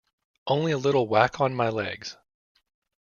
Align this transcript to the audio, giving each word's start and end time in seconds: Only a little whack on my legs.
Only 0.47 0.71
a 0.71 0.79
little 0.79 1.07
whack 1.07 1.39
on 1.39 1.53
my 1.53 1.69
legs. 1.69 2.17